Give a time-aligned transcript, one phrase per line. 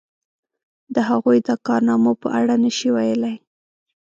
[0.95, 3.35] د هغوی د کارنامو په اړه نشي ویلای.